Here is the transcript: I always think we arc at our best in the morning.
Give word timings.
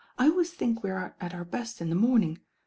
I 0.17 0.29
always 0.29 0.49
think 0.49 0.81
we 0.81 0.89
arc 0.89 1.15
at 1.21 1.35
our 1.35 1.45
best 1.45 1.79
in 1.79 1.89
the 1.89 1.95
morning. 1.95 2.39